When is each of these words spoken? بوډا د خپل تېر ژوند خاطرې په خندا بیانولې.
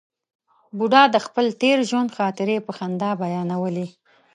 بوډا 0.77 1.03
د 1.11 1.17
خپل 1.25 1.45
تېر 1.61 1.77
ژوند 1.89 2.09
خاطرې 2.17 2.57
په 2.65 2.71
خندا 2.77 3.11
بیانولې. 3.21 3.87